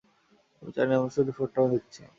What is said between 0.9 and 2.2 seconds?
আমরা শুধু ফোরটাউন দেখতে চেয়েছিলাম।